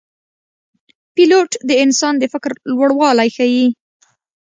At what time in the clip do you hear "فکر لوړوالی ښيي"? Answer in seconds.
2.33-3.65